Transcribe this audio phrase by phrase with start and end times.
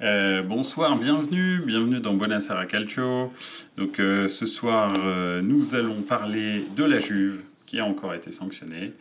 [0.00, 3.32] Euh, bonsoir, bienvenue, bienvenue dans Buonasera Calcio.
[3.76, 8.30] Donc euh, ce soir, euh, nous allons parler de la Juve qui a encore été
[8.30, 8.92] sanctionnée.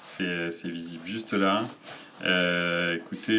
[0.00, 1.64] C'est visible juste là.
[2.94, 3.38] écoutez,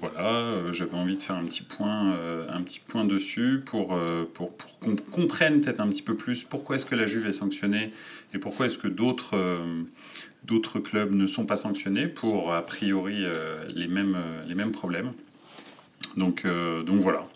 [0.00, 2.14] voilà, j'avais envie de faire un petit point,
[2.48, 3.98] un petit point dessus pour,
[4.34, 7.32] pour, pour qu'on comprenne peut-être un petit peu plus pourquoi est-ce que la Juve est
[7.32, 7.92] sanctionnée
[8.32, 9.36] et pourquoi est-ce que d'autres
[10.44, 15.12] d'autres clubs ne sont pas sanctionnés pour a priori euh, les, mêmes, euh, les problèmes.
[16.16, 17.26] Donc, euh, donc voilà.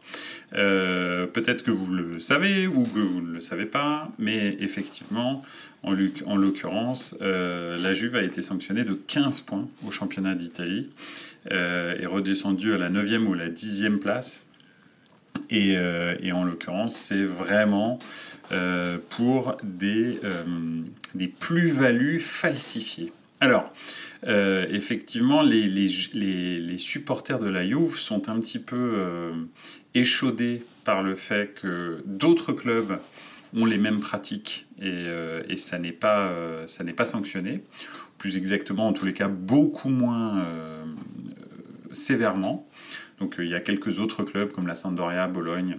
[0.53, 5.43] Peut-être que vous le savez ou que vous ne le savez pas, mais effectivement,
[5.83, 5.97] en,
[6.27, 10.91] en l'occurrence, la Juve a été sanctionnée de 15 points au championnat d'Italie,
[11.51, 14.45] est redescendue à la 9e ou la 10e place.
[15.51, 15.73] Et,
[16.21, 17.99] et en l'occurrence, c'est vraiment
[18.53, 20.45] euh, pour des, euh,
[21.15, 23.11] des plus-values falsifiées.
[23.41, 23.73] Alors,
[24.27, 25.89] euh, effectivement, les,
[26.77, 29.33] supporters de la Juve sont un petit peu
[29.95, 32.99] échaudés par le fait que d'autres clubs
[33.57, 36.31] ont les mêmes pratiques et, ça n'est pas,
[36.67, 37.63] ça pas sanctionné.
[38.19, 40.45] Plus exactement, en tous les cas, beaucoup moins
[41.93, 42.69] sévèrement.
[43.19, 45.79] Donc il y a quelques autres clubs comme la Sampdoria, Bologne,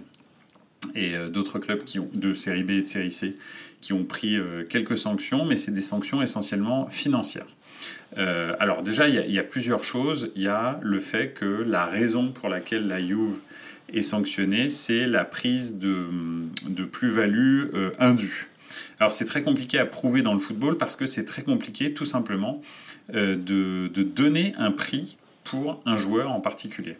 [0.94, 1.82] et euh, d'autres clubs
[2.14, 3.36] de série B et de série C
[3.80, 7.46] qui ont pris euh, quelques sanctions, mais c'est des sanctions essentiellement financières.
[8.18, 10.30] Euh, alors déjà, il y, a plusieurs choses.
[10.34, 13.38] Il y a le fait que la raison pour laquelle la Juve
[13.92, 17.66] est sanctionnée, c'est la prise de, plus-value
[17.98, 18.48] indue.
[18.98, 22.06] Alors c'est très compliqué à prouver dans le football parce que c'est très compliqué tout
[22.06, 22.62] simplement
[23.12, 26.96] de, donner un prix pour un joueur en particulier.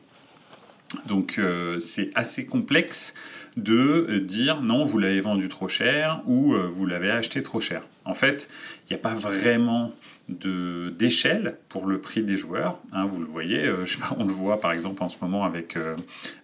[1.07, 1.41] Donc
[1.79, 3.15] c'est assez complexe
[3.57, 7.61] de euh, dire non, vous l'avez vendu trop cher ou euh, vous l'avez acheté trop
[7.61, 7.83] cher.
[8.05, 8.49] En fait,
[8.85, 9.93] il n'y a pas vraiment
[10.29, 12.81] d'échelle pour le prix des joueurs.
[12.93, 13.85] Hein, vous le voyez, euh,
[14.19, 15.77] on le voit par exemple en ce moment avec,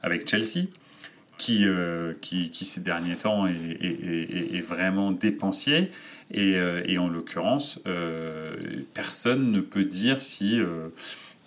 [0.02, 0.66] avec Chelsea.
[1.38, 1.66] Qui,
[2.20, 5.90] qui, ces derniers temps est, vraiment dépensier.
[6.30, 6.56] Et,
[6.98, 7.80] en l'occurrence,
[8.94, 10.60] personne ne peut dire si,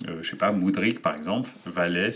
[0.06, 2.10] je sais pas, Moudric par exemple, valait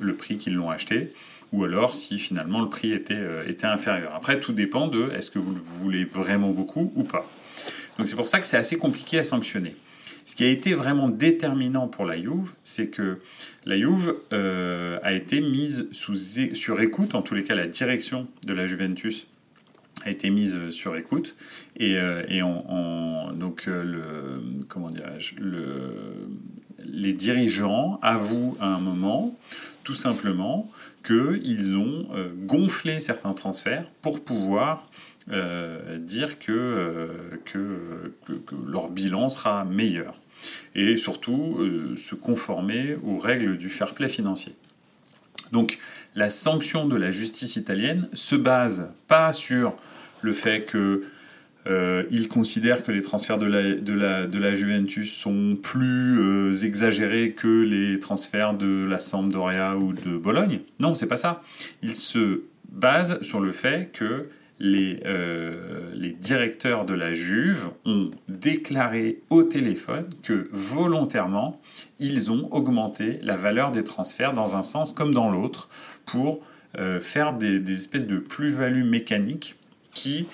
[0.00, 1.12] le prix qu'ils l'ont acheté
[1.52, 4.14] ou alors si finalement le prix était, euh, était inférieur.
[4.14, 7.30] Après, tout dépend de est-ce que vous le voulez vraiment beaucoup ou pas.
[7.98, 9.76] Donc c'est pour ça que c'est assez compliqué à sanctionner.
[10.24, 13.18] Ce qui a été vraiment déterminant pour la Juve, c'est que
[13.66, 18.28] la Juve euh, a été mise sous, sur écoute, en tous les cas la direction
[18.46, 19.26] de la Juventus
[20.04, 21.36] a été mise sur écoute
[21.76, 22.40] et, euh, et
[23.38, 26.28] donc le comment dirais-je le,
[26.84, 29.36] les dirigeants avouent à un moment
[29.84, 30.70] tout simplement
[31.04, 34.88] qu'ils ont euh, gonflé certains transferts pour pouvoir
[35.30, 37.08] euh, dire euh,
[37.44, 40.14] que, que, leur bilan sera meilleur.
[40.74, 41.60] Et surtout
[41.96, 44.56] se conformer aux règles du fair play financier.
[45.52, 45.78] Donc
[46.16, 49.76] la sanction de la justice italienne se base pas sur
[50.20, 51.04] le fait que
[51.66, 58.00] euh, il considère que les transferts de la, Juventus sont plus euh, exagérés que les
[58.00, 60.60] transferts de la Sampdoria ou de Bologne.
[60.80, 61.42] Non, c'est pas ça.
[61.82, 64.28] Il se base sur le fait que
[64.58, 71.60] les, euh, les directeurs de la Juve ont déclaré au téléphone que volontairement,
[71.98, 75.68] ils ont augmenté la valeur des transferts dans un sens comme dans l'autre
[76.06, 76.40] pour
[77.02, 79.56] faire des, des espèces de plus-values mécaniques
[79.92, 80.26] qui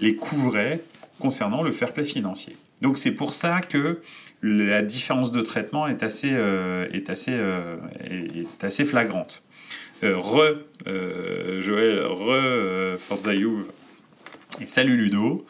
[0.00, 0.80] les couvrait
[1.18, 2.56] concernant le fair play financier.
[2.82, 4.00] Donc c'est pour ça que
[4.42, 7.76] la différence de traitement est assez, euh, est assez, euh,
[8.10, 9.42] est assez flagrante.
[10.02, 10.58] Euh, re,
[11.60, 13.83] Joël, re Forza Juve et
[14.64, 15.44] salut Ludo.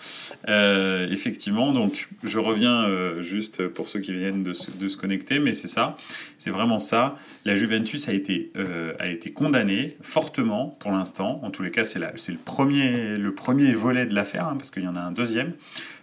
[0.49, 5.55] Euh, effectivement, donc je reviens euh, juste pour ceux qui viennent de se, connecter, mais
[5.55, 5.97] c'est ça,
[6.39, 7.17] c'est vraiment ça.
[7.45, 8.93] La Juventus a été, euh,
[9.35, 11.41] condamnée fortement pour l'instant.
[11.43, 14.85] En tous les cas, c'est le premier, le premier volet de l'affaire, hein, parce qu'il
[14.85, 15.53] y en a un deuxième,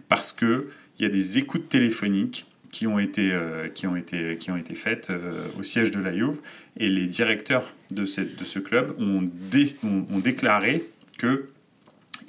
[0.08, 0.64] parce qu'il
[1.00, 3.38] y a des écoutes téléphoniques qui ont été,
[3.76, 5.12] qui ont été, qui ont été faites
[5.60, 6.38] au siège de la Juve,
[6.78, 10.86] et les directeurs de, ce club ont déclaré
[11.18, 11.50] que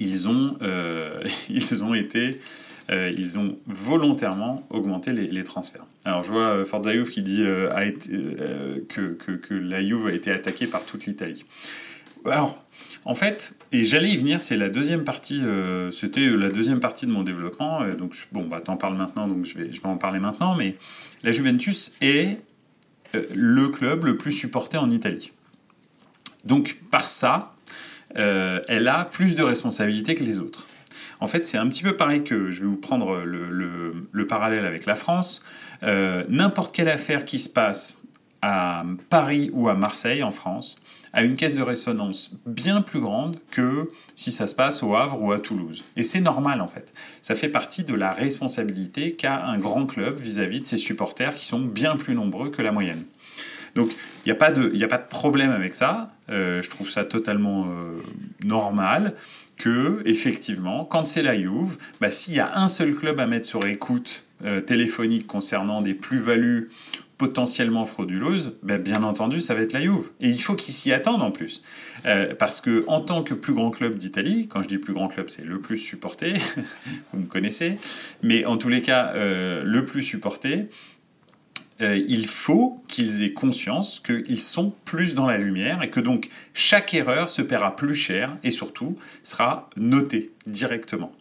[0.03, 2.41] ils ont, euh, ils ont été
[2.91, 5.87] euh, ils ont volontairement augmenté les, transferts.
[6.05, 7.45] Alors je vois euh, Ford qui dit
[8.89, 11.45] que, que, la Juve a été attaquée par toute l'Italie.
[12.25, 12.63] Alors,
[13.05, 15.41] en fait, et j'allais y venir, c'est la deuxième partie,
[15.93, 19.59] c'était la deuxième partie de mon développement, donc bon, bah t'en parles maintenant, donc je
[19.59, 20.77] vais, je vais en parler maintenant, mais
[21.23, 22.39] la Juventus est
[23.35, 25.33] le club le plus supporté en Italie.
[26.45, 27.52] Donc par ça,
[28.17, 30.67] euh, elle a plus de responsabilités que les autres.
[31.21, 34.87] En fait, c'est un petit peu pareil que je vais vous prendre le, parallèle avec
[34.87, 35.45] la France.
[35.83, 37.97] Euh, n'importe quelle affaire qui se passe
[38.41, 40.77] à Paris ou à Marseille en France
[41.13, 45.21] a une caisse de résonance bien plus grande que si ça se passe au Havre
[45.21, 45.85] ou à Toulouse.
[45.97, 46.95] Et c'est normal en fait.
[47.21, 51.45] Ça fait partie de la responsabilité qu'a un grand club vis-à-vis de ses supporters qui
[51.45, 53.05] sont bien plus nombreux que la moyenne.
[53.75, 56.11] Donc il n'y a, pas de, a pas de problème avec ça.
[56.31, 58.01] Euh, je trouve ça totalement euh,
[58.45, 59.15] normal
[59.57, 63.47] que, effectivement, quand c'est la Juve, bah, s'il y a un seul club à mettre
[63.47, 66.71] sur écoute euh, téléphonique concernant des plus-values
[67.19, 70.11] potentiellement frauduleuses, bah, bien entendu, ça va être la Juve.
[70.21, 71.63] Et il faut qu'ils s'y attendent en plus.
[72.37, 75.29] Parce que en tant que plus grand club d'Italie, quand je dis plus grand club,
[75.29, 76.35] c'est le plus supporté,
[77.13, 77.79] vous me connaissez,
[78.25, 80.67] mais en tous les cas, le plus supporté,
[81.83, 86.95] il faut qu'ils aient conscience qu'ils sont plus dans la lumière et que donc chaque
[86.95, 91.13] erreur se paiera plus cher et surtout sera notée directement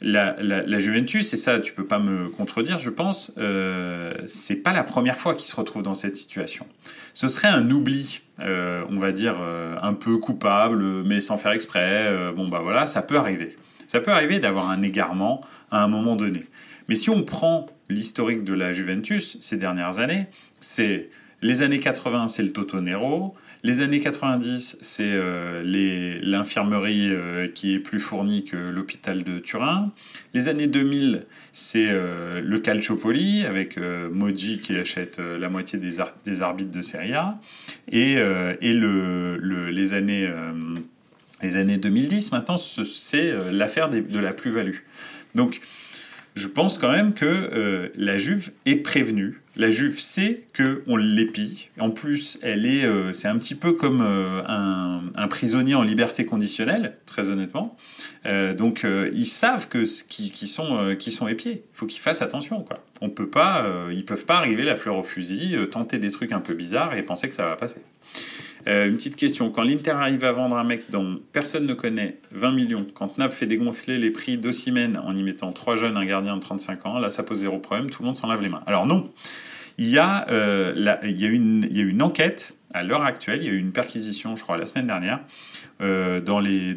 [0.00, 4.84] la, Juventus, et ça tu peux pas me contredire, je pense, euh, c'est pas la
[4.84, 6.66] première fois qu'ils se retrouvent dans cette situation.
[7.14, 11.52] Ce serait un oubli, euh, on va dire, euh, un peu coupable, mais sans faire
[11.52, 12.06] exprès.
[12.06, 13.56] Euh, bon bah voilà, ça peut arriver.
[13.86, 16.44] Ça peut arriver d'avoir un égarement à un moment donné.
[16.88, 20.26] Mais si on prend l'historique de la Juventus ces dernières années,
[20.60, 21.10] c'est
[21.42, 23.34] les années 80, c'est le Toto Nero.
[23.62, 25.62] Les années 90, c'est euh,
[26.22, 29.92] l'infirmerie euh, qui est plus fournie que l'hôpital de Turin.
[30.34, 36.00] Les années 2000, c'est euh, le Calciopoli, avec Moji qui achète la moitié des,
[36.42, 37.38] arbitres de Serie A.
[37.90, 39.36] Et, et le,
[39.70, 40.30] les, années,
[41.42, 44.78] les années 2010, maintenant, c'est l'affaire de la plus-value.
[45.34, 45.60] Donc,
[46.36, 51.70] je pense quand même que la Juve est prévenue la Juve sait que on l'épie.
[51.78, 56.26] En plus, elle est, euh, c'est un petit peu comme euh, un, prisonnier en liberté
[56.26, 57.76] conditionnelle, très honnêtement.
[58.26, 61.64] Euh, donc, ils savent que qui, sont qui sont épiés.
[61.72, 62.84] Il faut qu'ils fassent attention, quoi.
[63.00, 66.40] On peut pas, ils peuvent pas arriver la fleur au fusil, tenter des trucs un
[66.40, 67.80] peu bizarres et penser que ça va passer.
[68.66, 69.50] Une petite question.
[69.50, 73.34] Quand l'Inter arrive à vendre un mec dont personne ne connaît 20 millions, quand Naples
[73.34, 76.98] fait dégonfler les prix d'Ossimène en y mettant trois jeunes, un gardien de 35 ans,
[76.98, 78.62] là ça pose zéro problème, tout le monde s'en lave les mains.
[78.66, 79.10] Alors non,
[79.78, 80.72] il y a, euh,
[81.04, 84.42] il, y a une, enquête à l'heure actuelle, il y a eu une perquisition, je
[84.42, 85.20] crois, la semaine dernière,
[85.82, 86.74] euh, dans, les,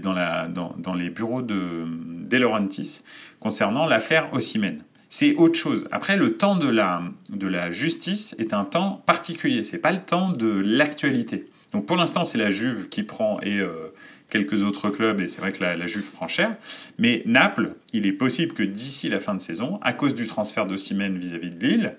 [1.10, 4.84] bureaux de De concernant l'affaire Ossimène.
[5.12, 5.88] C'est autre chose.
[5.92, 9.64] Après, le temps de la, de la justice est un temps particulier.
[9.64, 11.49] C'est pas le temps de l'actualité.
[11.74, 13.94] Donc pour l'instant, c'est la Juve qui prend et euh,
[14.30, 16.56] quelques autres clubs, et c'est vrai que la, Juve prend cher.
[16.98, 20.66] Mais Naples, il est possible que d'ici la fin de saison, à cause du transfert
[20.66, 21.96] d'Ossimène vis-à-vis de Lille,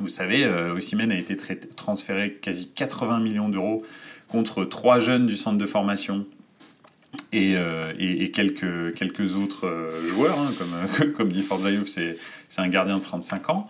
[0.00, 1.36] vous savez, euh, Ossimène a été
[1.74, 3.82] transféré quasi 80 millions d'euros
[4.28, 6.26] contre trois jeunes du centre de formation
[7.32, 7.94] et, euh,
[8.32, 10.52] quelques, quelques autres euh, joueurs, hein,
[11.16, 12.18] comme, dit Forzaïouf, c'est
[12.58, 13.68] un gardien de 35 ans.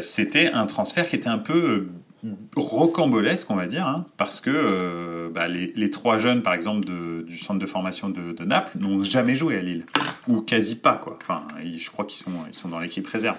[0.00, 1.88] C'était un transfert qui était un peu
[2.56, 6.86] rocambolesque, on va dire, hein, parce que bah, les, trois jeunes, par exemple,
[7.26, 9.84] du centre de formation de, Naples, n'ont jamais joué à Lille,
[10.26, 11.18] ou quasi pas, quoi.
[11.20, 13.36] Enfin, je crois qu'ils sont, ils sont dans l'équipe réserve.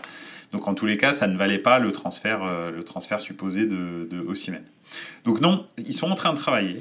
[0.56, 3.66] Donc en tous les cas, ça ne valait pas le transfert, euh, le transfert supposé
[3.66, 4.26] de, de
[5.26, 6.80] Donc non, ils sont en train de travailler.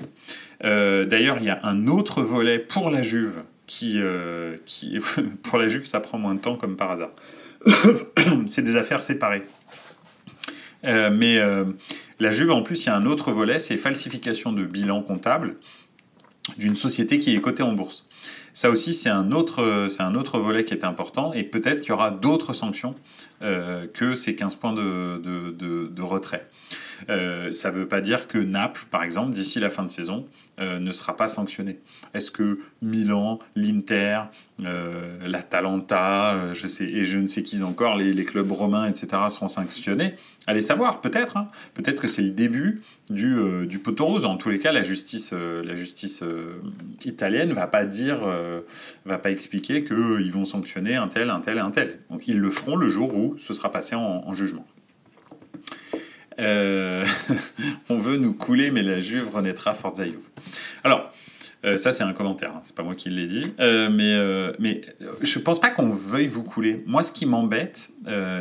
[0.63, 3.43] Euh, d'ailleurs, il y a un autre volet pour la Juve
[3.83, 4.99] euh, qui
[5.43, 7.11] pour la Juve, ça prend moins de temps comme par hasard.
[8.47, 9.43] C'est des affaires séparées.
[10.85, 11.41] Mais
[12.21, 15.57] la Juve, en plus, il y a un autre volet, c'est falsification de bilan comptable
[16.59, 18.07] d'une société qui est cotée en bourse.
[18.53, 21.93] Ça aussi, c'est un, autre, un autre volet qui est important et peut-être qu'il y
[21.93, 22.95] aura d'autres sanctions
[23.43, 26.49] euh, que ces 15 points de, de, retrait.
[27.09, 30.27] Euh, ça ne veut pas dire que Naples, par exemple, d'ici la fin de saison,
[30.61, 31.81] euh, ne sera pas sanctionné.
[32.15, 34.21] Est-ce que Milan, l'Inter,
[34.65, 39.09] euh, l'Atalanta, euh, je sais, et je ne sais qui encore, les, clubs romains, etc.,
[39.31, 40.15] seront sanctionnés?
[40.47, 41.37] Allez savoir, peut-être.
[41.37, 41.49] Hein.
[41.75, 43.37] Peut-être que c'est le début du,
[43.67, 44.25] du poteau rose.
[44.25, 45.35] En tous les cas, la justice,
[47.05, 48.21] italienne va pas dire,
[49.07, 51.99] va pas expliquer qu'ils vont sanctionner un tel, un tel un tel.
[52.11, 54.67] Donc ils le feront le jour où ce sera passé en jugement.
[56.39, 57.05] Euh,
[57.89, 60.29] on veut nous couler, mais la Juve renaîtra Forza Juve.
[60.83, 61.13] Alors,
[61.65, 64.15] euh, ça c'est un commentaire, hein, c'est pas moi qui l'ai dit, euh, mais,
[64.59, 64.83] mais
[65.23, 66.83] je pense pas qu'on veuille vous couler.
[66.87, 67.91] Moi, ce qui m'embête,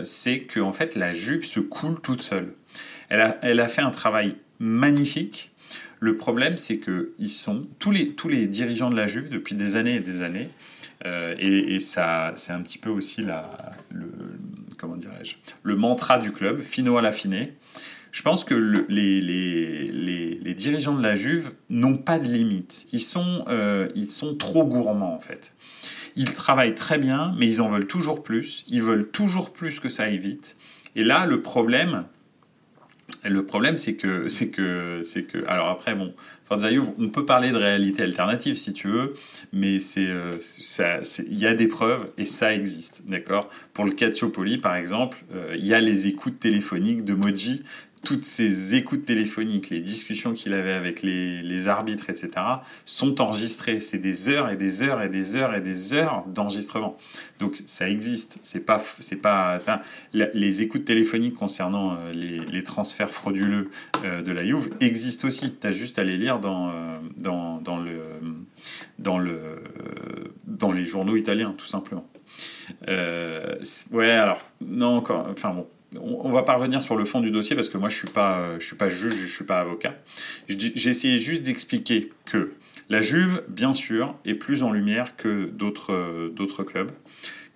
[0.03, 2.53] c'est que en fait la Juve se coule toute seule.
[3.09, 5.51] Elle a, elle a fait un travail magnifique.
[5.99, 9.55] Le problème, c'est que ils sont tous les tous les dirigeants de la Juve depuis
[9.55, 10.49] des années et des années,
[11.05, 13.57] et, et, ça c'est un petit peu aussi la
[13.89, 14.09] le
[14.83, 17.47] comment dirais-je le mantra du club, fino à la fine
[18.11, 18.53] je pense que
[18.89, 22.85] les, dirigeants de la Juve n'ont pas de limite.
[22.91, 25.55] Ils sont, euh, ils sont trop gourmands en fait.
[26.15, 28.63] Ils travaillent très bien, mais ils en veulent toujours plus.
[28.67, 30.57] Ils veulent toujours plus que ça aille vite.
[30.95, 32.05] Et là, le problème,
[33.25, 36.13] le problème, c'est que, c'est que, c'est que, alors après, bon,
[36.99, 39.13] on peut parler de réalité alternative si tu veux,
[39.51, 40.37] mais c'est, euh,
[41.27, 43.49] il y a des preuves et ça existe, d'accord?
[43.73, 47.63] Pour le Calciopoli, par exemple, euh, il y a les écoutes téléphoniques de Moji
[48.03, 52.31] toutes ces écoutes téléphoniques, les discussions qu'il avait avec les, arbitres, etc.,
[52.85, 53.79] sont enregistrées.
[53.79, 56.97] C'est des heures et des heures et des heures et des heures d'enregistrement.
[57.39, 58.39] Donc ça existe.
[58.43, 59.59] C'est pas, c'est pas,
[60.13, 63.69] les écoutes téléphoniques concernant euh, les, transferts frauduleux
[64.03, 65.55] euh, de la Juve existent aussi.
[65.55, 68.01] Tu as juste à les lire dans, euh, dans, dans, le,
[68.99, 69.63] dans, le,
[70.45, 72.05] dans les journaux italiens, tout simplement.
[72.87, 75.67] ouais, alors, non, encore, enfin bon
[76.01, 78.59] on, va pas revenir sur le fond du dossier parce que moi je suis pas,
[78.59, 79.95] je suis pas juge, je suis pas avocat.
[80.47, 82.53] J'ai essayé juste d'expliquer que
[82.89, 86.91] la Juve, bien sûr, est plus en lumière que d'autres d'autres clubs,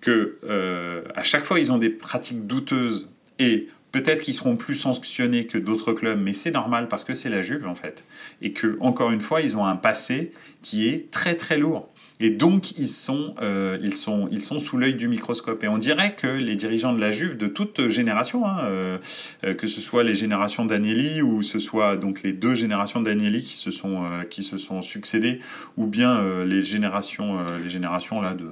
[0.00, 4.74] que euh, à chaque fois ils ont des pratiques douteuses et peut-être qu'ils seront plus
[4.74, 8.04] sanctionnés que d'autres clubs, mais c'est normal parce que c'est la Juve en fait,
[8.42, 11.92] et que encore une fois ils ont un passé qui est très très lourd.
[12.20, 15.62] Et donc, ils sont, euh, ils sont, ils sont sous l'œil du microscope.
[15.62, 18.98] Et on dirait que les dirigeants de la Juve, de toute génération, hein, euh,
[19.44, 23.42] euh, que ce soit les générations d'Agnelli ou ce soit donc les deux générations d'Agnelli
[23.44, 25.40] qui se sont, qui se sont succédées,
[25.76, 28.50] ou bien les générations, les générations là de,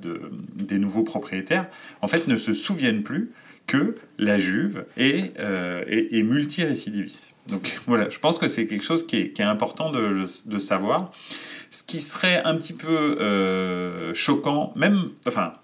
[0.00, 0.20] de,
[0.54, 1.66] des nouveaux propriétaires,
[2.00, 3.32] en fait, ne se souviennent plus
[3.66, 7.34] que la Juve est, est, est multirécidiviste.
[7.48, 10.58] Donc voilà, je pense que c'est quelque chose qui est, qui est important de, de
[10.58, 11.12] savoir.
[11.74, 15.54] Ce qui serait un petit peu euh, choquant, même, enfin,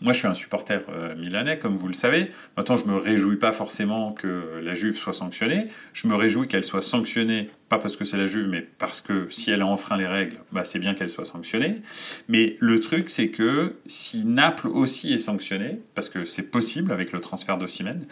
[0.00, 2.30] moi, je suis un supporter euh, milanais, comme vous le savez.
[2.56, 5.66] Maintenant, je me réjouis pas forcément que la Juve soit sanctionnée.
[5.94, 9.28] Je me réjouis qu'elle soit sanctionnée, pas parce que c'est la Juve, mais parce que
[9.30, 11.82] si elle a enfreint les règles, bah, c'est bien qu'elle soit sanctionnée.
[12.28, 17.12] Mais le truc, c'est que si Naples aussi est sanctionné, parce que c'est possible avec
[17.12, 18.06] le transfert d'Ossimène,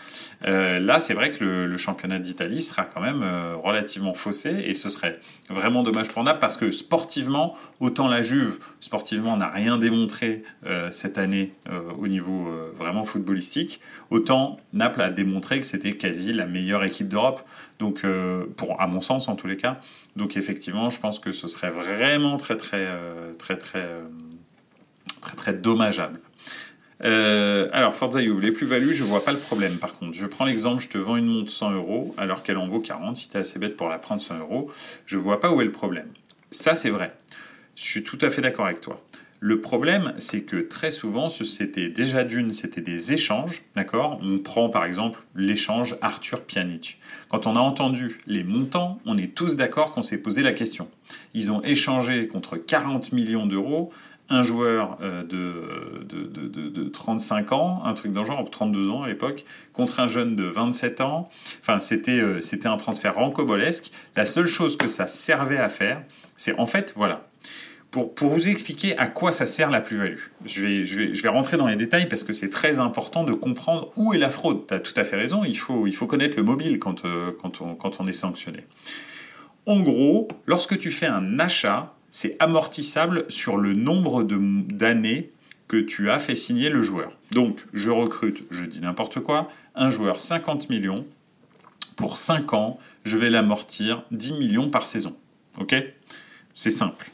[0.47, 4.75] euh, là, c'est vrai que le, championnat d'Italie sera quand même euh, relativement faussé, et
[4.75, 5.21] ce serait
[5.51, 10.43] vraiment dommage pour Naples, parce que sportivement, autant la Juve, sportivement, n'a rien démontré
[10.91, 13.81] cette année euh, au niveau euh, vraiment footballistique,
[14.15, 17.43] autant Naples a démontré que c'était quasi la meilleure équipe d'Europe.
[17.79, 19.81] Donc, euh, pour, à mon sens en tous les cas.
[20.17, 22.87] Donc, effectivement, je pense que ce serait vraiment très, très,
[23.39, 23.89] très, très,
[25.21, 26.21] très, très, dommageable.
[27.01, 30.13] alors, Forza les plus-values, je vois pas le problème par contre.
[30.13, 33.17] Je prends l'exemple, je te vends une montre 100 euros alors qu'elle en vaut 40.
[33.17, 34.71] Si tu es assez bête pour la prendre 100 euros,
[35.07, 36.09] je vois pas où est le problème.
[36.53, 37.13] Ça, c'est vrai.
[37.75, 39.03] Je suis tout à fait d'accord avec toi.
[39.47, 44.19] Le problème, c'est que très souvent, c'était déjà d'une, c'était des échanges, d'accord?
[44.23, 46.99] On prend par exemple l'échange Arthur Pjanic.
[47.29, 50.89] Quand on a entendu les montants, on est tous d'accord qu'on s'est posé la question.
[51.35, 53.93] Ils ont échangé contre 40 millions d'euros
[54.31, 59.45] un joueur euh, de, de, 35 ans, un truc dans genre, 32 ans à l'époque,
[59.75, 61.29] contre un jeune de 27 ans.
[61.61, 63.91] Enfin, c'était euh, c'était un transfert rancobolesque.
[64.17, 66.03] La seule chose que ça servait à faire,
[66.39, 67.27] c'est en fait, voilà,
[67.95, 70.19] pour, vous expliquer à quoi ça sert la plus-value.
[70.47, 74.19] Je vais, rentrer dans les détails parce que c'est très important de comprendre où est
[74.19, 74.67] la fraude.
[74.67, 77.75] Tu as tout à fait raison, il faut, connaître le mobile quand, euh, quand, on,
[77.75, 78.65] quand on est sanctionné.
[79.67, 85.31] En gros, lorsque tu fais un achat, c'est amortissable sur le nombre d'années
[85.69, 87.13] que tu as fait signer le joueur.
[87.31, 91.07] Donc, je recrute, je dis n'importe quoi, un joueur 50 millions.
[91.97, 95.17] Pour 5 ans, je vais l'amortir 10 millions par saison.
[95.61, 95.77] Ok?
[96.55, 97.07] C'est simple.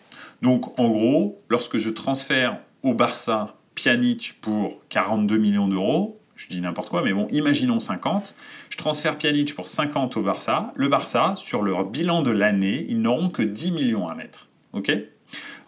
[0.43, 6.61] Donc en gros, lorsque je transfère au Barça Pjanic pour 42 millions d'euros, je dis
[6.61, 8.35] n'importe quoi, mais bon, imaginons 50,
[8.71, 13.01] je transfère Pjanic pour 50 au Barça, le Barça, sur leur bilan de l'année, ils
[13.01, 14.49] n'auront que 10 millions à mettre.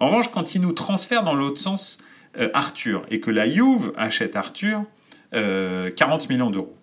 [0.00, 1.98] En revanche, quand ils nous transfèrent dans l'autre sens
[2.38, 4.84] euh, Arthur, et que la Juve achète Arthur
[5.32, 5.90] 40 euh,
[6.30, 6.76] millions d'euros,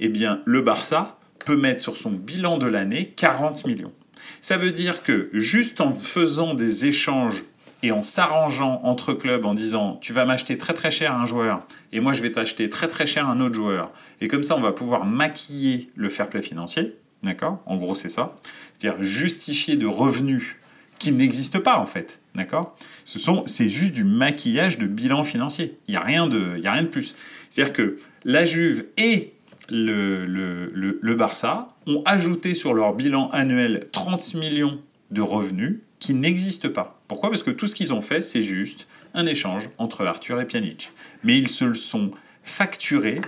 [0.00, 3.92] eh bien le Barça peut mettre sur son bilan de l'année 40 millions.
[4.40, 7.44] Ça veut dire que juste en faisant des échanges
[7.82, 11.66] et en s'arrangeant entre clubs en disant tu vas m'acheter très très cher un joueur
[11.92, 13.90] et moi je vais t'acheter très très cher un autre joueur
[14.20, 17.62] et comme ça on va pouvoir maquiller le fair play financier, d'accord?
[17.66, 18.34] En gros c'est ça,
[18.76, 20.56] c'est-à-dire justifier de revenus
[20.98, 22.76] qui n'existent pas en fait, d'accord?
[23.04, 25.76] Ce sont c'est juste du maquillage de bilan financier.
[25.88, 27.14] Il y a rien de a rien de plus.
[27.50, 29.34] C'est-à-dire que la Juve et
[29.68, 34.80] le, Barça ont ajouté sur leur bilan annuel 30 millions
[35.10, 37.00] de revenus qui n'existent pas.
[37.08, 37.30] Pourquoi?
[37.30, 40.90] Parce que tout ce qu'ils ont fait, c'est juste un échange entre Arthur et Pjanic.
[41.24, 42.10] Mais ils se le sont
[42.42, 43.20] facturés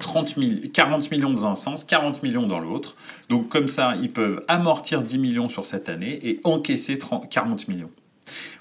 [0.00, 0.36] 30
[0.72, 2.96] 40 millions dans un sens, 40 millions dans l'autre.
[3.28, 7.68] Donc comme ça, ils peuvent amortir 10 millions sur cette année et encaisser 30, 40
[7.68, 7.90] millions.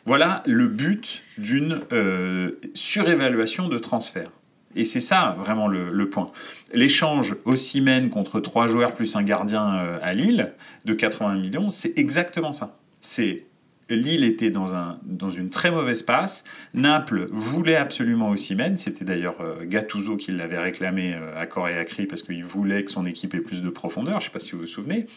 [0.06, 4.30] Voilà le but d'une euh, surévaluation de transfert
[4.76, 6.30] Et c'est ça vraiment le, point.
[6.74, 10.54] L'échange Ossimène contre trois joueurs plus un gardien euh, à Lille
[10.84, 12.78] de 80 millions, c'est exactement ça.
[13.00, 13.46] C'est
[13.90, 16.44] Lille était dans, un, dans une très mauvaise passe.
[16.74, 18.78] Naples voulait absolument Ossimène.
[18.78, 22.44] C'était d'ailleurs euh, Gattuso qui l'avait réclamé euh, à corps et à cri parce qu'il
[22.44, 24.20] voulait que son équipe ait plus de profondeur.
[24.20, 25.08] Je ne sais pas si vous vous souvenez.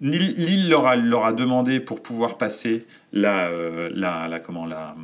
[0.00, 3.50] Lille leur a, leur a demandé pour pouvoir passer la,
[3.90, 4.96] la, comment, la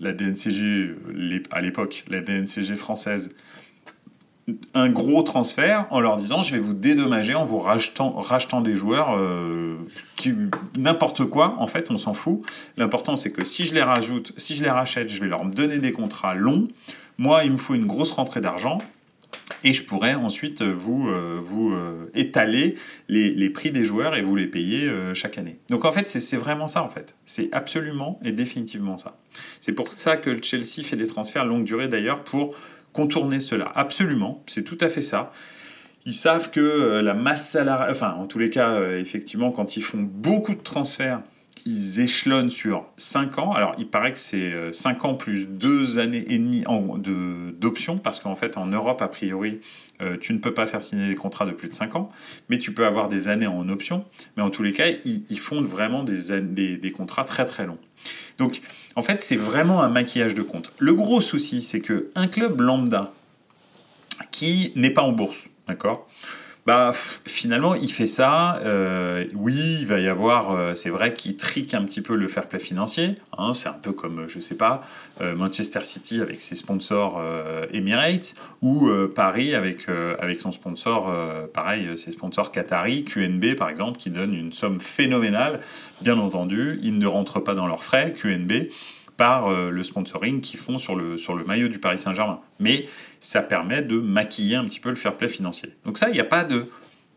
[0.00, 0.94] la DNCG
[1.50, 3.34] à l'époque, la DNCG française,
[4.74, 9.16] un gros transfert en leur disant je vais vous dédommager en vous rachetant, des joueurs
[9.16, 9.76] euh,
[10.76, 12.42] n'importe quoi en fait on s'en fout.
[12.76, 15.78] L'important c'est que si je les rajoute si je les rachète je vais leur donner
[15.78, 16.68] des contrats longs.
[17.18, 18.78] Moi il me faut une grosse rentrée d'argent
[19.64, 22.76] et je pourrais ensuite vous, euh, vous euh, étaler
[23.08, 25.58] les, les, prix des joueurs et vous les payer euh, chaque année.
[25.68, 27.14] Donc en fait, c'est vraiment ça en fait.
[27.26, 29.18] C'est absolument et définitivement ça.
[29.60, 32.54] C'est pour ça que le Chelsea fait des transferts longue durée d'ailleurs pour
[32.92, 33.70] contourner cela.
[33.74, 35.32] Absolument, c'est tout à fait ça.
[36.06, 40.00] Ils savent que la masse salariale, enfin en tous les cas, effectivement, quand ils font
[40.00, 41.20] beaucoup de transferts,
[41.66, 43.52] ils échelonnent sur 5 ans.
[43.52, 46.64] Alors, il paraît que c'est 5 euh, ans plus 2 années et demie
[47.58, 49.60] d'options, parce qu'en fait, en Europe, a priori,
[50.02, 52.10] euh, tu ne peux pas faire signer des contrats de plus de 5 ans,
[52.48, 54.04] mais tu peux avoir des années en option.
[54.36, 57.78] Mais en tous les cas, ils, font vraiment des, contrats très très longs.
[58.38, 58.60] Donc,
[58.96, 60.72] en fait, c'est vraiment un maquillage de compte.
[60.78, 63.12] Le gros souci, c'est qu'un club lambda
[64.30, 66.08] qui n'est pas en bourse, d'accord
[66.66, 66.92] bah
[67.24, 68.60] finalement il fait ça.
[68.62, 72.28] Euh, oui, il va y avoir, euh, c'est vrai qu'il trique un petit peu le
[72.28, 73.16] fair play financier.
[73.38, 74.82] Hein, c'est un peu comme, je sais pas,
[75.20, 77.22] euh, Manchester City avec ses sponsors
[77.72, 81.10] Emirates ou Paris avec avec son sponsor,
[81.52, 85.60] pareil, ses sponsors Qatari, QNB par exemple, qui donne une somme phénoménale.
[86.02, 88.70] Bien entendu, ils ne rentrent pas dans leurs frais, QNB
[89.20, 92.40] par le sponsoring qu'ils font sur le, sur le maillot du Paris Saint-Germain.
[92.58, 92.86] Mais
[93.20, 95.68] ça permet de maquiller un petit peu le fair play financier.
[95.84, 96.64] Donc ça, il n'y a pas de...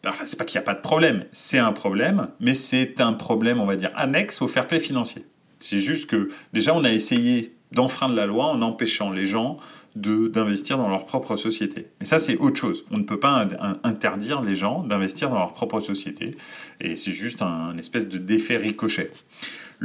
[0.06, 3.14] Enfin, c'est pas qu'il n'y a pas de problème, c'est un problème, mais c'est un
[3.14, 5.24] problème, on va dire, annexe au fair play financier.
[5.60, 9.58] C'est juste que déjà, on a essayé d'enfreindre la loi en empêchant les gens
[9.96, 11.88] d'investir dans leur propre société.
[12.02, 12.84] Et ça, c'est autre chose.
[12.92, 13.48] On ne peut pas
[13.84, 16.36] interdire les gens d'investir dans leur propre société.
[16.82, 19.12] Et c'est juste un, espèce de défait ricochet.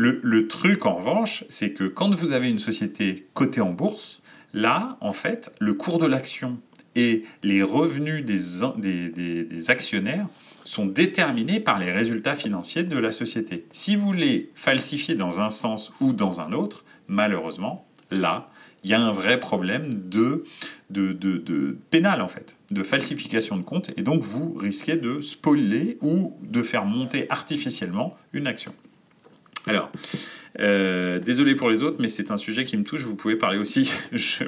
[0.01, 4.21] Le, truc, en revanche, c'est que quand vous avez une société cotée en bourse,
[4.55, 6.59] Là, en fait, le cours de l'action
[6.95, 10.27] et les revenus des, actionnaires
[10.65, 13.67] sont déterminés par les résultats financiers de la société.
[13.73, 18.51] Si vous les falsifiez dans un sens ou dans un autre, malheureusement, là,
[18.85, 20.45] il y a un vrai problème de,
[21.91, 26.63] pénal, en fait, de falsification de compte, et donc vous risquez de spoiler ou de
[26.63, 28.73] faire monter artificiellement une action.
[29.69, 29.91] Alors,
[30.61, 33.03] euh, désolé pour les autres, mais c'est un sujet qui me touche.
[33.03, 33.93] Vous pouvez parler aussi.
[34.13, 34.45] je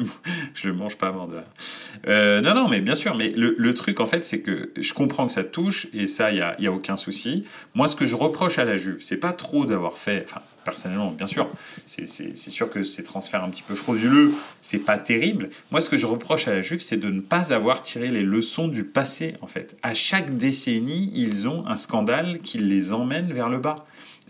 [0.64, 2.08] ne mange pas de.
[2.08, 3.16] Euh, non, non, mais bien sûr.
[3.16, 6.36] Mais le, truc, en fait, c'est que je comprends que ça touche et ça, il
[6.36, 7.44] n'y a, a aucun souci.
[7.74, 10.24] Moi, ce que je reproche à la Juve, c'est pas trop d'avoir fait.
[10.24, 11.48] Enfin, personnellement, bien sûr,
[11.86, 15.48] c'est sûr que ces transferts un petit peu frauduleux, c'est pas terrible.
[15.70, 18.22] Moi, ce que je reproche à la Juve, c'est de ne pas avoir tiré les
[18.22, 19.76] leçons du passé, en fait.
[19.82, 23.76] À chaque décennie, ils ont un scandale qui les emmène vers le bas.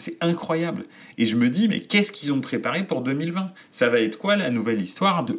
[0.00, 0.84] C'est incroyable.
[1.18, 4.34] Et je me dis, mais qu'est-ce qu'ils ont préparé pour 2020 Ça va être quoi
[4.34, 5.38] la nouvelle histoire de,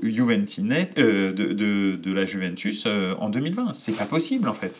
[0.98, 4.80] euh, de, la Juventus euh, en 2020 C'est pas possible en fait.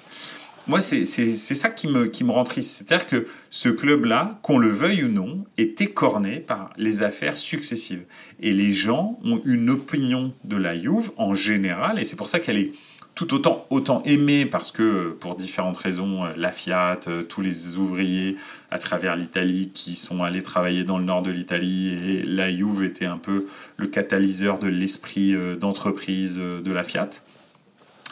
[0.68, 2.78] Moi, c'est ça qui me, qui me rend triste.
[2.78, 8.04] C'est-à-dire que ce club-là, qu'on le veuille ou non, est écorné par les affaires successives.
[8.40, 12.40] Et les gens ont une opinion de la Juve en général, et c'est pour ça
[12.40, 12.74] qu'elle est
[13.16, 13.34] tout
[13.70, 18.38] autant, aimé parce que pour différentes raisons, euh, la Fiat, euh, tous les ouvriers
[18.70, 22.84] à travers l'Italie qui sont allés travailler dans le nord de l'Italie et la Juve
[22.84, 23.48] était un peu
[23.78, 27.10] le catalyseur de l'esprit euh, d'entreprise de la Fiat.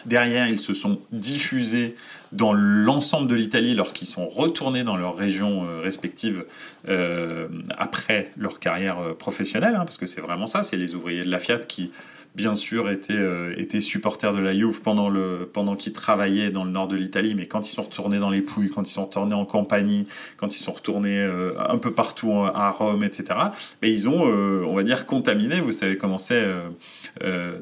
[0.05, 1.95] Derrière, ils se sont diffusés
[2.31, 6.45] dans l'ensemble de l'Italie lorsqu'ils sont retournés dans leurs régions respectives
[7.77, 11.39] après leur carrière professionnelle, hein, parce que c'est vraiment ça, c'est les ouvriers de la
[11.39, 11.91] Fiat qui
[12.35, 15.11] bien sûr, étaient, euh, supporters de la Juve pendant,
[15.53, 18.41] pendant qu'ils travaillaient dans le nord de l'Italie, mais quand ils sont retournés dans les
[18.41, 22.31] Pouilles, quand ils sont retournés en Campanie, quand ils sont retournés euh, un peu partout
[22.31, 23.39] à Rome, etc.,
[23.81, 26.45] mais ils ont, euh, on va dire, contaminé, vous savez comment c'est,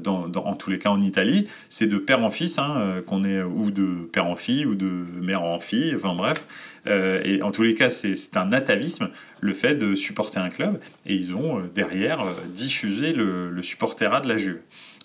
[0.01, 3.41] dans, en tous les cas en Italie, c'est de père en fils, hein, qu'on est,
[3.41, 6.45] ou de père en fille, ou de mère en fille, enfin bref,
[6.87, 9.09] euh, et en tous les cas, c'est un atavisme,
[9.41, 10.79] le fait de supporter un club.
[11.05, 14.59] Et ils ont euh, derrière euh, diffusé le, le supporterat de la Juve.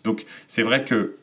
[0.04, 1.14] Donc c'est vrai que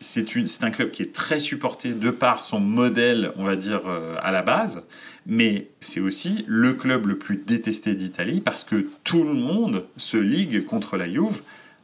[0.00, 3.82] c'est un club qui est très supporté de par son modèle, on va dire,
[4.20, 4.82] à la base,
[5.24, 10.16] mais c'est aussi le club le plus détesté d'Italie parce que tout le monde se
[10.16, 11.42] ligue contre la Juve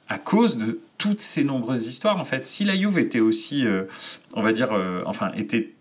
[0.09, 2.19] à cause de toutes ces nombreuses histoires.
[2.19, 3.65] En fait, si la Juve était aussi,
[4.35, 4.71] on va dire,
[5.07, 5.73] enfin, était,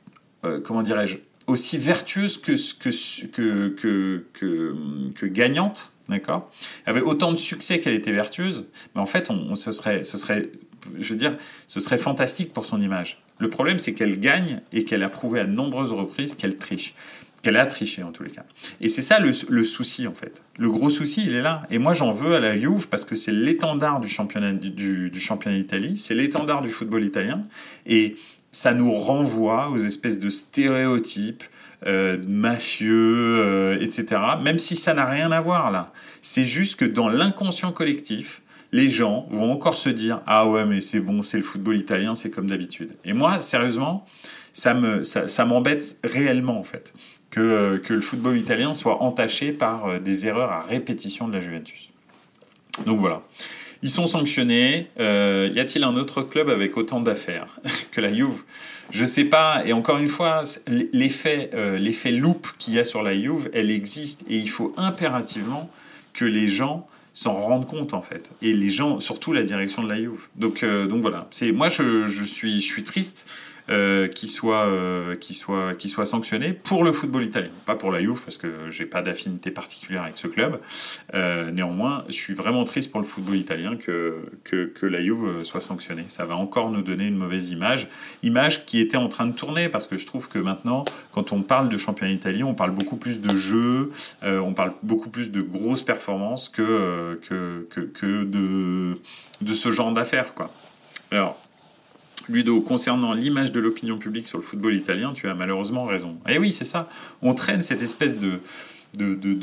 [0.63, 1.17] comment dirais-je,
[1.49, 4.75] aussi vertueuse que, que, que, que,
[5.15, 6.51] que gagnante, d'accord?
[6.85, 10.49] Avait autant de succès qu'elle était vertueuse, mais en fait, on, ce, serait, ce serait,
[10.97, 13.21] je veux dire, ce serait fantastique pour son image.
[13.39, 16.93] Le problème, c'est qu'elle gagne et qu'elle a prouvé à nombreuses reprises qu'elle triche
[17.41, 18.43] qu'elle a triché en tous les cas.
[18.81, 19.31] Et c'est ça le,
[19.63, 20.43] souci en fait.
[20.57, 21.63] Le gros souci, il est là.
[21.69, 25.57] Et moi, j'en veux à la Juve parce que c'est l'étendard du championnat du, championnat
[25.57, 27.43] d'Italie, c'est l'étendard du football italien,
[27.85, 28.15] et
[28.51, 31.43] ça nous renvoie aux espèces de stéréotypes
[31.85, 34.21] euh, mafieux, euh, etc.
[34.41, 35.93] Même si ça n'a rien à voir là.
[36.21, 40.81] C'est juste que dans l'inconscient collectif, les gens vont encore se dire ah ouais mais
[40.81, 42.91] c'est bon, c'est le football italien, c'est comme d'habitude.
[43.05, 44.05] Et moi, sérieusement,
[44.51, 46.93] ça me ça m'embête réellement en fait
[47.29, 51.39] que, que, le football italien soit entaché par euh, des erreurs à répétition de la
[51.39, 51.91] Juventus.
[52.85, 53.21] Donc voilà.
[53.81, 54.87] Ils sont sanctionnés.
[54.99, 57.47] Euh, y a-t-il un autre club avec autant d'affaires
[57.91, 58.43] que la Juve?
[58.91, 59.63] Je sais pas.
[59.65, 63.71] Et encore une fois, l'effet euh, l'effet loop qu'il y a sur la Juve, elle
[63.71, 65.69] existe et il faut impérativement
[66.13, 68.31] que les gens s'en rendent compte en fait.
[68.41, 70.27] Et les gens, surtout la direction de la Juve.
[70.35, 71.27] Donc, donc voilà.
[71.31, 73.27] C'est moi je, je, suis je suis triste
[73.69, 77.49] euh, qui, soit, euh, soit, qui soit sanctionné pour le football italien.
[77.65, 80.59] Pas pour la Juve, parce que j'ai pas d'affinité particulière avec ce club.
[81.13, 85.61] Euh, néanmoins, je suis vraiment triste pour le football italien que, que, la Juve soit
[85.61, 86.05] sanctionnée.
[86.07, 87.89] Ça va encore nous donner une mauvaise image.
[88.23, 91.43] Image qui était en train de tourner, parce que je trouve que maintenant, quand on
[91.43, 93.91] parle de championnat italien, on parle beaucoup plus de jeux,
[94.23, 98.97] on parle beaucoup plus de grosses performances que, que, que, que de,
[99.41, 100.33] de ce genre d'affaires.
[100.33, 100.51] Quoi.
[101.11, 101.37] Alors,
[102.27, 106.17] Ludo, concernant l'image de l'opinion publique sur le football italien, tu as malheureusement raison.
[106.27, 106.89] Et eh oui, c'est ça.
[107.21, 108.39] On traîne cette espèce de,
[108.97, 109.35] de, de,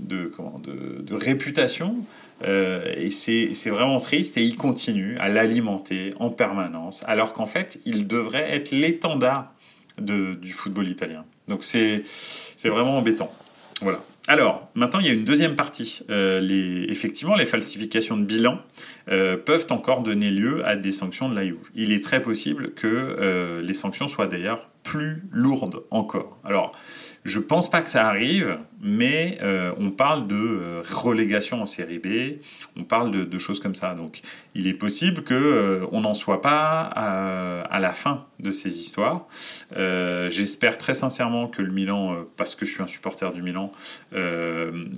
[0.00, 2.04] de, comment, de réputation.
[2.44, 4.36] Euh, et c'est vraiment triste.
[4.36, 9.52] Et il continue à l'alimenter en permanence, alors qu'en fait, il devrait être l'étendard
[9.98, 11.24] du football italien.
[11.48, 12.02] Donc c'est
[12.64, 13.32] vraiment embêtant.
[13.80, 14.02] Voilà.
[14.26, 16.00] Alors, maintenant, il y a une deuxième partie.
[16.08, 18.58] Euh, effectivement, les falsifications de bilan
[19.10, 21.42] euh, peuvent encore donner lieu à des sanctions de la.
[21.74, 26.38] Il est très possible que euh, les sanctions soient d'ailleurs plus lourdes encore.
[26.42, 26.72] Alors,
[27.24, 31.98] je pense pas que ça arrive, mais euh, on parle de euh, relégation en série
[31.98, 32.38] B,
[32.76, 33.94] on parle de, choses comme ça.
[33.94, 34.20] Donc
[34.54, 39.26] il est possible qu'on euh, n'en soit pas à, la fin de ces histoires.
[39.74, 43.72] J'espère très sincèrement que le Milan, parce que je suis un supporter du Milan,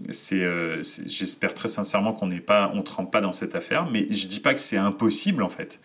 [0.08, 3.88] j'espère très sincèrement qu'on n'est pas, on trempe pas dans cette affaire.
[3.90, 5.80] Mais je dis pas que c'est impossible en fait,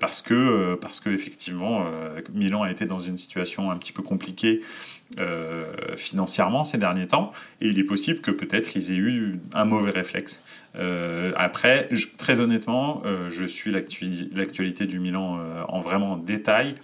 [0.00, 1.84] parce que parce que effectivement
[2.32, 4.62] Milan a été dans une situation un petit peu compliquée.
[5.96, 9.90] Financièrement ces derniers temps et il est possible que peut-être ils aient eu un mauvais
[9.90, 10.42] réflexe.
[10.78, 11.88] Euh, après,
[12.18, 16.74] très honnêtement, euh, je suis l'actualité du Milan euh, en vraiment en détail.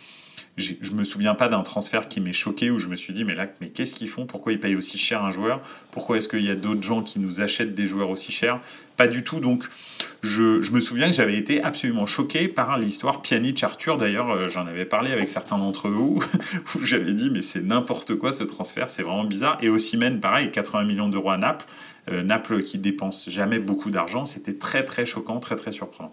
[0.58, 3.34] Je me souviens pas d'un transfert qui m'ait choqué où je me suis dit mais
[3.34, 4.26] là mais qu'est-ce qu'ils font?
[4.26, 5.62] Pourquoi ils payent aussi cher un joueur?
[5.90, 8.60] Pourquoi est-ce qu'il y a d'autres gens qui nous achètent des joueurs aussi chers?
[8.98, 9.40] Pas du tout.
[9.40, 9.64] Donc
[10.22, 13.96] je, me souviens que j'avais été absolument choqué par l'histoire Pjanic-Arthur.
[13.96, 16.22] D'ailleurs j'en avais parlé avec certains d'entre vous
[16.74, 19.56] où j'avais dit mais c'est n'importe quoi ce transfert, c'est vraiment bizarre.
[19.62, 21.66] Et aussi même pareil 80 millions d'euros à Naples.
[22.10, 26.12] Naples qui dépense jamais beaucoup d'argent, c'était très très choquant, très très surprenant.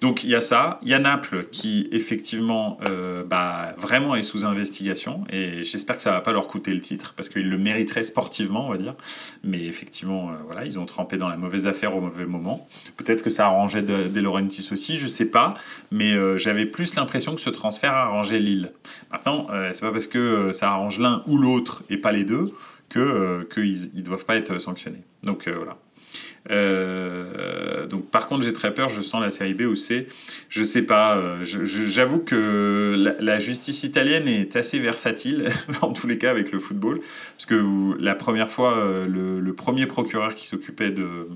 [0.00, 4.22] Donc il y a ça, il y a Naples qui effectivement euh, bah, vraiment est
[4.22, 7.58] sous investigation et j'espère que ça va pas leur coûter le titre parce qu'ils le
[7.58, 8.94] mériteraient sportivement on va dire.
[9.42, 12.68] Mais effectivement euh, voilà ils ont trempé dans la mauvaise affaire au mauvais moment.
[12.96, 15.54] Peut-être que ça arrangeait De, De aussi, je sais pas,
[15.90, 18.72] mais euh, j'avais plus l'impression que ce transfert arrangeait Lille.
[19.10, 22.52] Maintenant c'est pas parce que ça arrange l'un ou l'autre et pas les deux
[22.88, 25.02] que qu'ils ne doivent pas être sanctionnés.
[25.22, 25.78] Donc voilà.
[26.50, 30.08] Euh, donc par contre j'ai très peur, je sens la série B ou C,
[30.48, 35.48] je sais pas, euh, j'avoue que la, justice italienne est assez versatile
[35.82, 37.00] en tous les cas avec le football,
[37.36, 41.28] parce que la première fois euh, le, premier procureur qui s'occupait de,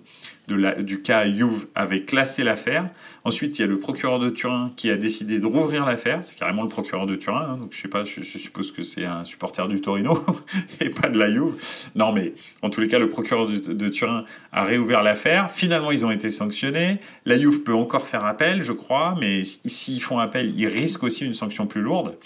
[0.49, 2.89] du cas Juve avait classé l'affaire.
[3.25, 6.25] Ensuite, il y a le procureur de Turin qui a décidé de rouvrir l'affaire.
[6.25, 7.51] C'est carrément le procureur de Turin.
[7.53, 7.57] Hein.
[7.57, 10.25] donc, je sais pas, je, suppose que c'est un supporter du Torino
[10.81, 11.55] et pas de la Juve.
[11.95, 15.51] Non, mais en tous les cas, le procureur de, Turin a réouvert l'affaire.
[15.51, 16.99] Finalement, ils ont été sanctionnés.
[17.27, 21.25] La Juve peut encore faire appel, je crois, mais s'ils font appel, ils risquent aussi
[21.25, 22.19] une sanction plus lourde.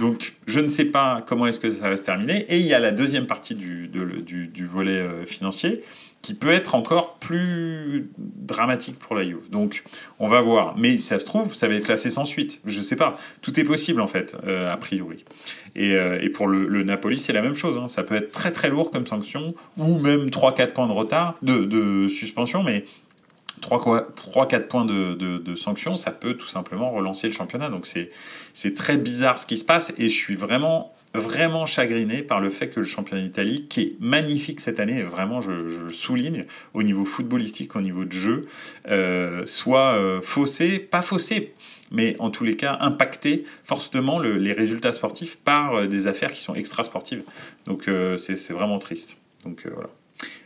[0.00, 2.46] Donc, je ne sais pas comment est-ce que ça va se terminer.
[2.48, 5.82] Et il y a la deuxième partie du, du volet euh, financier
[6.24, 9.50] qui peut être encore plus dramatique pour la Juve.
[9.50, 9.84] Donc,
[10.18, 10.74] on va voir.
[10.78, 12.62] Mais ça se trouve, ça va être classé sans suite.
[12.64, 13.18] Je sais pas.
[13.42, 15.26] Tout est possible, en fait, euh, a priori.
[15.76, 17.76] Et, euh, pour le, Napoli, c'est la même chose.
[17.76, 17.88] Hein.
[17.88, 22.08] Ça peut être très très lourd comme sanction, ou même 3-4 points de retard, de,
[22.08, 22.86] suspension, mais
[23.60, 27.68] 3-4 points de, de, sanctions, ça peut tout simplement relancer le championnat.
[27.68, 32.40] Donc c'est très bizarre ce qui se passe et je suis vraiment vraiment chagriné par
[32.40, 36.44] le fait que le championnat d'Italie, qui est magnifique cette année, vraiment je, le souligne,
[36.74, 38.46] au niveau footballistique, au niveau de jeu,
[38.88, 41.54] euh, soit euh, faussé, pas faussé,
[41.92, 46.40] mais en tous les cas impacté fortement les résultats sportifs par euh, des affaires qui
[46.40, 47.22] sont extra sportives.
[47.66, 49.16] Donc c'est vraiment triste.
[49.44, 49.90] Donc voilà.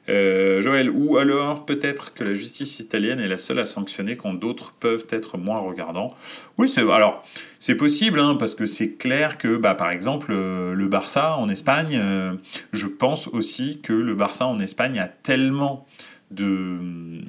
[0.08, 4.32] Euh, Joël, ou alors peut-être que la justice italienne est la seule à sanctionner quand
[4.32, 6.14] d'autres peuvent être moins regardants.
[6.56, 7.22] Oui, alors
[7.60, 11.50] c'est possible hein, parce que c'est clair que bah, par exemple euh, le Barça en
[11.50, 12.32] Espagne, euh,
[12.72, 15.86] je pense aussi que le Barça en Espagne a tellement
[16.30, 17.26] d'impact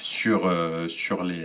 [0.00, 0.52] sur
[0.88, 1.44] sur les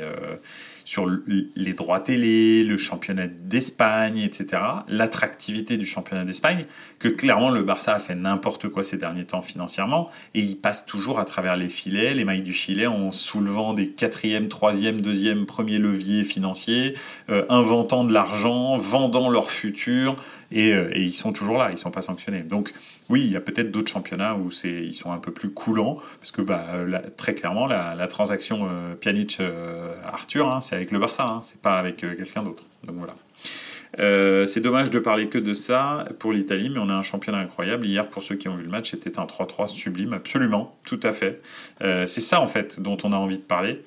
[0.89, 1.07] sur
[1.55, 6.65] les droits télé, le championnat d'Espagne, etc., l'attractivité du championnat d'Espagne,
[6.97, 10.87] que clairement le Barça a fait n'importe quoi ces derniers temps financièrement, et il passe
[10.87, 15.45] toujours à travers les filets, les mailles du filet, en soulevant des quatrième, troisième, deuxième,
[15.45, 16.95] premier levier financiers,
[17.29, 20.15] euh, inventant de l'argent, vendant leur futur,
[20.55, 22.41] euh, et, ils sont toujours là, ils sont pas sanctionnés.
[22.41, 22.73] Donc
[23.09, 26.31] oui, il y a peut-être d'autres championnats où ils sont un peu plus coulants, parce
[26.31, 26.65] que bah,
[27.17, 32.03] très clairement, la, transaction euh, Pjanic-Arthur, hein, c'est avec le Barça, hein, c'est pas avec
[32.03, 32.63] euh, quelqu'un d'autre.
[32.85, 33.15] Donc voilà.
[34.47, 37.85] c'est dommage de parler que de ça pour l'Italie, mais on a un championnat incroyable.
[37.85, 41.11] Hier, pour ceux qui ont vu le match, c'était un 3-3 sublime, absolument, tout à
[41.11, 41.41] fait.
[41.81, 43.83] c'est ça, en fait, dont on a envie de parler.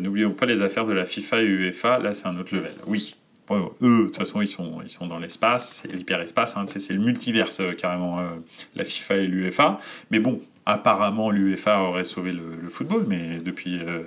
[0.00, 2.72] N'oublions pas les affaires de la FIFA et UEFA, là, c'est un autre level.
[2.86, 3.17] Oui,
[3.56, 7.00] eux, de toute façon, ils sont, ils sont dans l'espace, c'est l'hyperespace, hein, c'est le
[7.00, 8.30] multiverse euh, carrément, euh,
[8.74, 9.80] la FIFA et l'UEFA.
[10.10, 14.02] Mais bon, apparemment, l'UEFA aurait sauvé le, football, mais depuis, euh,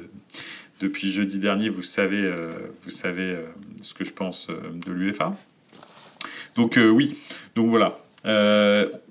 [0.80, 2.32] depuis jeudi dernier, vous savez,
[2.84, 3.38] vous savez
[3.82, 5.36] ce que je pense de l'UEFA.
[6.56, 7.17] Donc oui,
[7.56, 7.99] donc voilà.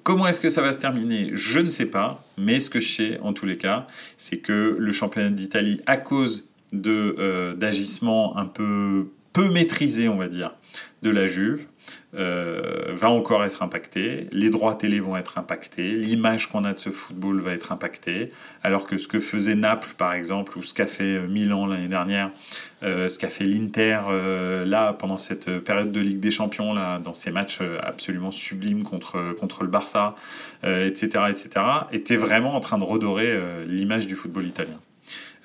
[0.02, 1.30] comment est-ce que ça va se terminer?
[1.34, 4.76] Je ne sais pas, mais ce que je sais en tous les cas, c'est que
[4.78, 10.52] le championnat d'Italie, à cause de d'agissements un peu peu maîtrisé, on va dire,
[11.02, 11.66] de la Juve,
[12.16, 16.78] euh, va encore être impacté, les droits télé vont être impactés, l'image qu'on a de
[16.78, 18.32] ce football va être impactée,
[18.64, 21.88] alors que ce que faisait Naples par exemple, ou ce qu'a fait euh, Milan l'année
[21.88, 22.30] dernière,
[22.82, 24.00] euh, ce qu'a fait l'Inter
[24.66, 29.34] là pendant cette période de Ligue des Champions, là, dans ces matchs absolument sublimes contre,
[29.38, 30.14] contre le Barça,
[30.64, 34.78] etc., etc., était vraiment en train de redorer l'image du football italien.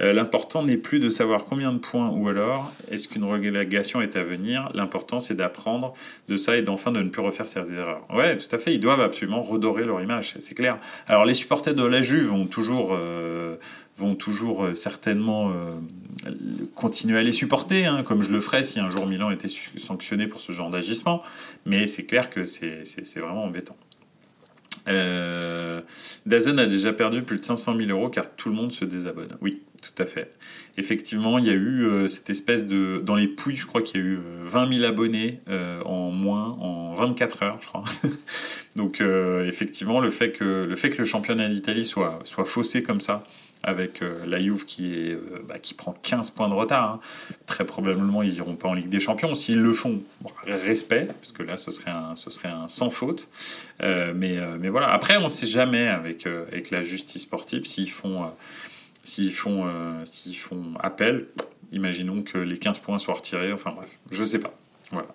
[0.02, 4.16] Euh, l'important n'est plus de savoir combien de points ou alors est-ce qu'une relégation est
[4.16, 4.70] à venir.
[4.74, 5.94] L'important c'est d'apprendre
[6.28, 8.06] de ça et d'enfin de ne plus refaire ces erreurs.
[8.14, 8.74] Ouais, tout à fait.
[8.74, 10.80] Ils doivent absolument redorer leur image, c'est clair.
[11.08, 13.56] Alors les supporters de la Juve vont toujours euh,
[13.98, 15.54] vont toujours euh, certainement
[16.74, 20.28] continuer à les supporter, hein, comme je le ferais si un jour Milan était sanctionné
[20.28, 21.24] pour ce genre d'agissement.
[21.66, 22.84] Mais c'est clair que c'est
[23.18, 23.78] vraiment embêtant.
[24.88, 25.82] Euh,
[26.26, 29.38] Dazen a déjà perdu plus de 500 000 euros car tout le monde se désabonne.
[29.42, 30.34] Oui, tout à fait.
[30.78, 33.02] Effectivement, il y a eu euh, cette espèce de...
[33.04, 36.12] Dans les pouilles, je crois qu'il y a eu 20 euh, 000 abonnés euh, en
[36.12, 37.84] moins, en 24 heures, je crois.
[38.76, 43.24] Donc effectivement, le fait, que, le championnat d'Italie soit, soit faussé comme ça,
[43.66, 46.94] avec la Juve qui, est, bah, qui prend 15 points de retard.
[46.94, 47.00] Hein.
[47.48, 49.36] Très probablement, ils iront pas en Ligue des Champions.
[49.36, 50.02] S'ils le font,
[50.46, 53.28] respect, parce que là, ce serait un, ce serait un sans faute.
[53.82, 58.32] mais, mais voilà, après, on ne sait jamais avec, avec la justice sportive s'ils font
[59.06, 60.04] S'ils font, euh,
[60.36, 61.28] font appel,
[61.72, 64.58] imaginons que les 15 points soient retirés, enfin bref, je ne sais pas.
[64.92, 65.08] Voilà.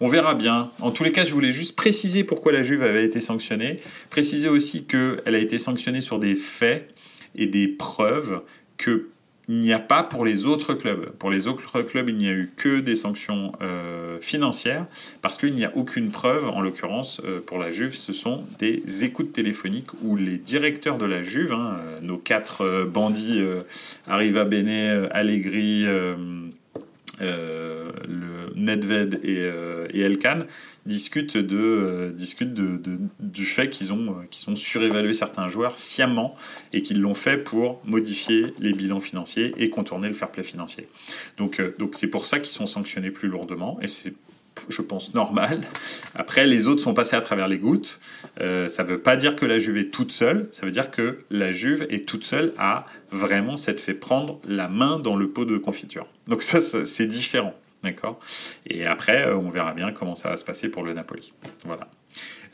[0.00, 0.72] On verra bien.
[0.80, 3.80] En tous les cas, je voulais juste préciser pourquoi la Juve avait été sanctionnée.
[4.10, 6.92] Préciser aussi qu'elle a été sanctionnée sur des faits
[7.34, 8.42] et des preuves
[8.76, 9.08] que
[9.48, 11.10] il n'y a pas pour les autres clubs.
[11.18, 14.86] Pour les autres clubs, il n'y a eu que des sanctions euh, financières
[15.20, 16.48] parce qu'il n'y a aucune preuve.
[16.48, 21.06] En l'occurrence, euh, pour la Juve, ce sont des écoutes téléphoniques où les directeurs de
[21.06, 23.42] la Juve, hein, euh, nos quatre bandits,
[24.06, 25.86] Arriva Bene, Allegri,
[27.20, 27.52] le
[28.54, 29.50] Nedved et,
[29.92, 30.46] et Elkan,
[30.86, 32.80] discutent, de, euh, discutent de,
[33.20, 36.34] du fait qu'ils ont, euh, qu'ils ont surévalué certains joueurs sciemment
[36.72, 40.88] et qu'ils l'ont fait pour modifier les bilans financiers et contourner le fair play financier.
[41.36, 44.14] Donc, euh, donc c'est pour ça qu'ils sont sanctionnés plus lourdement et c'est
[44.68, 45.62] je pense, normal.
[46.14, 47.98] Après, les autres sont passés à travers les gouttes.
[48.36, 51.20] ça ne veut pas dire que la Juve est toute seule, ça veut dire que
[51.30, 55.46] la Juve est toute seule à vraiment s'être fait prendre la main dans le pot
[55.46, 56.06] de confiture.
[56.28, 57.54] Donc ça c'est différent.
[57.82, 58.20] D'accord
[58.66, 61.32] Et après, euh, on verra bien comment ça va se passer pour le Napoli.
[61.64, 61.88] Voilà.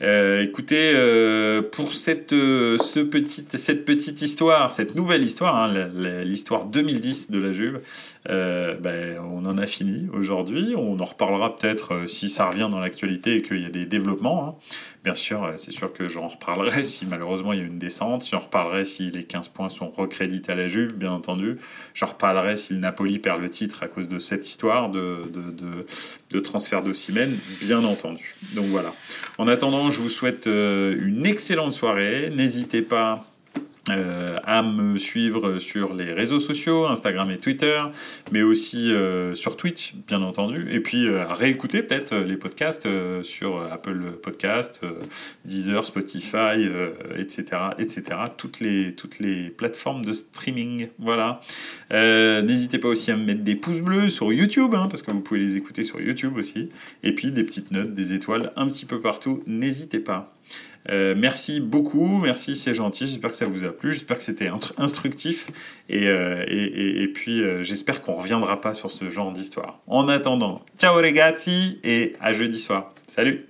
[0.01, 5.89] Euh, écoutez, euh, pour cette, euh, ce petite, cette petite histoire, cette nouvelle histoire, hein,
[6.23, 7.81] l'histoire 2010 de la Juve,
[8.25, 10.73] ben, on en a fini aujourd'hui.
[10.75, 14.47] On en reparlera peut-être si ça revient dans l'actualité et qu'il y a des développements.
[14.47, 14.55] Hein.
[15.03, 18.27] Bien sûr, c'est sûr que j'en reparlerai si malheureusement il y a une descente.
[18.29, 21.57] J'en reparlerai si les 15 points sont recrédités à la Juve, bien entendu.
[21.93, 25.51] J'en reparlerai si le Napoli perd le titre à cause de cette histoire de, de,
[25.51, 25.85] de,
[26.31, 26.81] de transfert
[27.61, 28.35] bien entendu.
[28.55, 28.93] Donc voilà.
[29.37, 32.31] En attendant, je vous souhaite euh, une excellente soirée.
[32.35, 33.25] N'hésitez pas
[33.89, 37.81] euh, à me suivre sur les réseaux sociaux, Instagram et Twitter,
[38.31, 42.87] mais aussi euh, sur Twitch, bien entendu, et puis à réécouter peut-être les podcasts
[43.23, 44.81] sur Apple Podcast,
[45.45, 46.67] Deezer, Spotify,
[47.17, 47.43] etc.,
[47.79, 48.03] etc.,
[48.37, 51.41] toutes les, toutes les plateformes de streaming, voilà.
[51.91, 55.21] N'hésitez pas aussi à me mettre des pouces bleus sur YouTube, hein, parce que vous
[55.21, 56.69] pouvez les écouter sur YouTube aussi,
[57.03, 60.35] et puis des petites notes, des étoiles un petit peu partout, n'hésitez pas.
[60.89, 63.05] Euh, merci beaucoup, merci, c'est gentil.
[63.05, 65.47] J'espère que ça vous a plu, j'espère que c'était instructif.
[65.89, 69.79] Et, euh, et, et, puis, euh, j'espère qu'on reviendra pas sur ce genre d'histoire.
[69.87, 72.93] En attendant, ciao ragazzi et à jeudi soir.
[73.07, 73.45] Salut